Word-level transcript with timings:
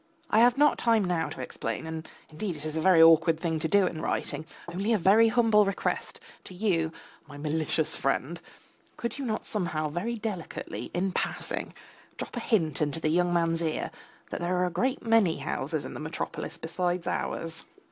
I 0.31 0.39
have 0.39 0.57
not 0.57 0.79
time 0.79 1.05
now 1.05 1.29
to 1.29 1.41
explain, 1.41 1.85
and 1.85 2.09
indeed 2.31 2.55
it 2.55 2.65
is 2.65 2.75
an 2.75 2.85
awkward 2.87 3.39
thing 3.39 3.59
to 3.59 3.67
do 3.67 3.85
in 3.85 4.01
writing, 4.01 4.47
only 4.67 4.93
a 4.93 4.97
very 4.97 5.27
humble 5.27 5.63
request 5.63 6.19
to 6.45 6.55
you, 6.55 6.91
my 7.27 7.37
malicious 7.37 7.97
friend: 7.97 8.41
could 8.97 9.19
you 9.19 9.25
not 9.25 9.45
somehow 9.45 9.89
very 9.89 10.15
delicately, 10.15 10.89
in 10.95 11.11
passing, 11.11 11.75
drop 12.17 12.35
a 12.35 12.39
hint 12.39 12.81
into 12.81 12.99
the 12.99 13.09
young 13.09 13.31
man's 13.31 13.61
ear 13.61 13.91
that 14.31 14.39
there 14.41 14.57
are 14.57 14.65
a 14.65 14.71
great 14.71 15.05
many 15.05 15.37
houses 15.37 15.85
in 15.85 15.93
the 15.93 15.99
metropolis 15.99 16.57
besides 16.57 17.05
ours? 17.05 17.63